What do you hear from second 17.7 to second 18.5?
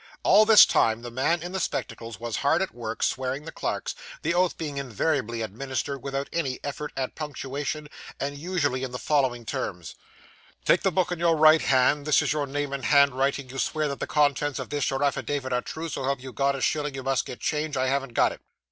I haven't got it.